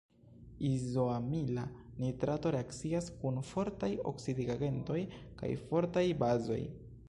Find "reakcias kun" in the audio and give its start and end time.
2.55-3.37